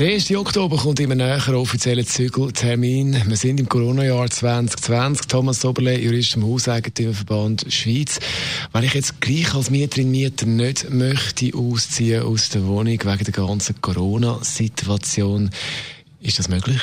[0.00, 0.34] der 1.
[0.34, 3.22] Oktober kommt immer näher offiziellen Zügeltermin.
[3.26, 5.26] Wir sind im Corona-Jahr 2020.
[5.26, 8.18] Thomas Soberle, Jurist im Hauseigentümerverband Schweiz.
[8.72, 13.32] Wenn ich jetzt gleich als Mieterin, Mieter nicht möchte ausziehen aus der Wohnung wegen der
[13.32, 15.50] ganzen Corona-Situation,
[16.22, 16.80] ist das möglich?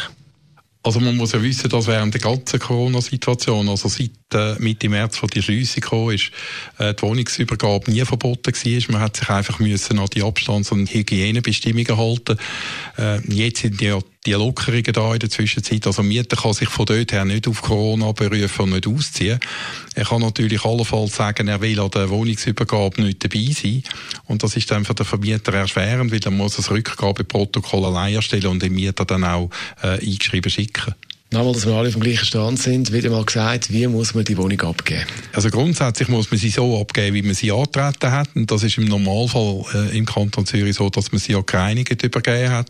[0.88, 5.22] Also man muss ja wissen, dass während der ganzen Corona-Situation, also seit äh, Mitte März,
[5.22, 6.32] wo die Schliessung kam, ist,
[6.78, 8.94] äh, die Wohnungsübergabe nie verboten gewesen.
[8.94, 12.38] Man hat sich einfach müssen an die Abstands- und Hygienebestimmungen halten.
[12.98, 15.88] Äh, jetzt sind ja die Lockerungen da in der Zwischenzeit.
[15.88, 19.40] Also Mieter kann sich von dort her nicht auf Corona berufen und nicht ausziehen.
[19.96, 23.84] Er kann natürlich allenfalls sagen, er will an der Wohnungsübergabe nicht dabei sein.
[24.26, 28.48] Und das ist dann für den Vermieter erschwerend, weil er muss das Rückgabeprotokoll allein erstellen
[28.48, 29.50] und den Mieter dann auch
[29.82, 30.94] äh, eingeschrieben schicken.
[31.30, 34.38] Nochmal, dass wir alle vom gleichen Stand sind, wieder mal gesagt, wie muss man die
[34.38, 35.04] Wohnung abgeben?
[35.34, 38.30] Also grundsätzlich muss man sie so abgeben, wie man sie antreten hat.
[38.34, 42.02] Und das ist im Normalfall äh, im Kanton Zürich so, dass man sie auch gereinigt
[42.02, 42.70] übergeben hat.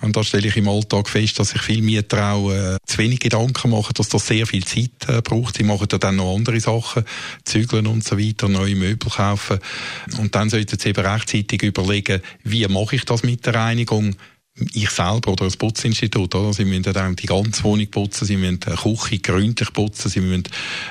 [0.00, 3.20] Und da stelle ich im Alltag fest, dass sich viele Mieter auch äh, zu wenig
[3.20, 5.56] Gedanken machen, dass das sehr viel Zeit äh, braucht.
[5.56, 7.04] Sie machen ja dann noch andere Sachen,
[7.44, 9.60] zügeln und so weiter, neue Möbel kaufen.
[10.18, 14.16] Und dann sollten sie eben rechtzeitig überlegen, wie mache ich das mit der Reinigung?
[14.72, 16.52] Ich selber oder das Putzinstitut, oder?
[16.52, 20.44] Sie müssen dann die ganze Wohnung putzen, sie müssen die Küche gründlich putzen, sie müssen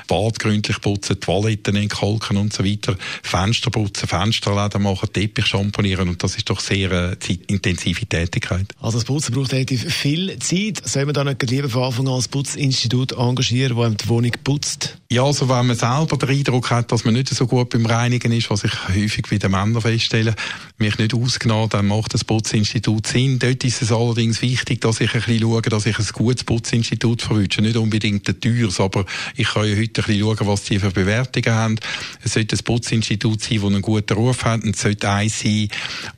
[0.06, 6.22] Bad gründlich putzen, Toiletten entkalken und so weiter, Fenster putzen, Fensterläden machen, Teppich champonieren und
[6.22, 8.66] das ist doch sehr äh, intensive Tätigkeit.
[8.80, 10.86] Also das Putzen braucht relativ viel Zeit.
[10.86, 14.98] Soll man dann nicht lieber von Anfang an das Putzinstitut engagieren, das die Wohnung putzt?
[15.10, 18.32] Ja, also wenn man selber den Eindruck hat, dass man nicht so gut beim Reinigen
[18.32, 20.34] ist, was ich häufig bei den Männern feststelle,
[20.76, 23.38] mich nicht ausgenommen, dann macht das Putzinstitut Sinn.
[23.38, 27.22] Dort ist es allerdings wichtig, dass ich ein bisschen schaue, dass ich ein gutes Putzinstitut
[27.22, 27.62] verwünsche.
[27.62, 29.04] Nicht unbedingt ein teures, aber
[29.36, 31.76] ich kann ja heute ein bisschen schauen, was die für Bewertungen haben.
[32.24, 34.64] Es sollte ein Putzinstitut sein, das einen guten Ruf hat.
[34.64, 35.68] Und es sollte eins sein,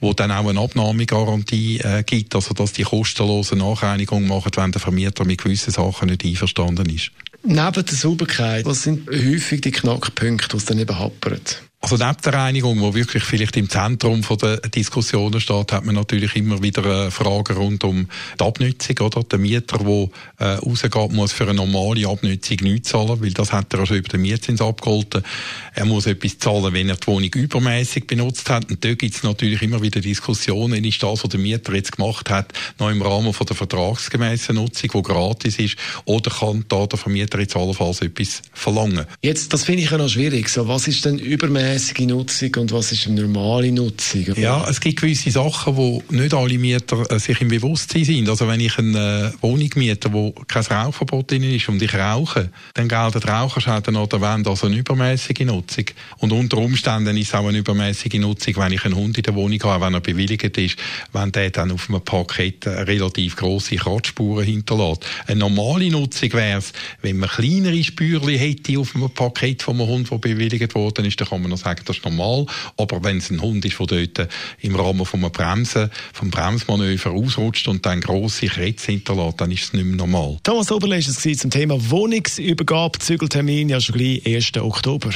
[0.01, 4.81] das dann auch eine Abnahmegarantie äh, gibt, also dass die kostenlose Nachreinigung machen, wenn der
[4.81, 7.11] Vermieter mit gewissen Sachen nicht einverstanden ist.
[7.43, 11.63] Neben der Sauberkeit, was sind häufig die Knackpunkte, die es dann eben happert?
[11.89, 16.35] Also neben der Reinigung, die wirklich vielleicht im Zentrum der Diskussionen steht, hat man natürlich
[16.35, 18.09] immer wieder äh, Fragen rund um
[18.41, 18.99] die Abnutzung.
[19.07, 19.23] Oder?
[19.23, 20.09] Der Mieter, der
[20.39, 23.99] äh, rausgeht, muss für eine normale Abnutzung nichts zahlen, weil das hat er auch schon
[23.99, 25.23] über den Mietzins abgeholten.
[25.75, 28.69] Er muss etwas zahlen, wenn er die Wohnung übermäßig benutzt hat.
[28.69, 32.29] Und da gibt es natürlich immer wieder Diskussionen, ist das, was der Mieter jetzt gemacht
[32.31, 36.99] hat, noch im Rahmen von der vertragsgemäßen Nutzung, die gratis ist, oder kann da der
[36.99, 39.07] Vermieter jetzt allenfalls etwas verlangen?
[39.23, 40.49] Jetzt, das finde ich ja noch schwierig.
[40.49, 44.25] So, was ist denn übermäßig regelmäßige Nutzung und was ist eine normale Nutzung?
[44.37, 48.29] Ja, es gibt gewisse Sachen, wo nicht alle Mieter äh, sich im Bewusstsein sind.
[48.29, 52.51] Also wenn ich eine äh, Wohnung miete, wo kein Rauchverbot drin ist und ich rauche,
[52.75, 55.85] dann gelten Raucherschäden an der Wand als eine übermäßige Nutzung.
[56.19, 59.35] Und unter Umständen ist es auch eine übermäßige Nutzung, wenn ich einen Hund in der
[59.35, 60.77] Wohnung habe, wenn er bewilligt ist,
[61.13, 65.05] wenn der dann auf einem Parkett relativ grosse Kratzspuren hinterlässt.
[65.27, 66.73] Eine normale Nutzung wäre es,
[67.03, 71.21] wenn man kleinere Spürchen hätte auf einem Parkett von einem Hund, der bewilligt worden ist,
[71.21, 72.47] dann kann man noch sagen, das ist normal.
[72.77, 74.29] Aber wenn es ein Hund ist, der dort
[74.61, 79.65] im Rahmen von einem Bremsen, vom Bremsmanöver ausrutscht und dann grosse Krätze hinterlässt, dann ist
[79.65, 80.39] es nicht mehr normal.
[80.43, 84.57] Thomas Oberle ist es zum Thema Wohnungsübergabe, Zügeltermin, ja schon gleich 1.
[84.59, 85.11] Oktober.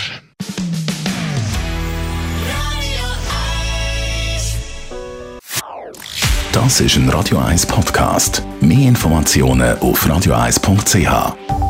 [6.53, 8.43] Das ist ein Radio 1 Podcast.
[8.61, 11.70] Mehr Informationen auf radio1.ch.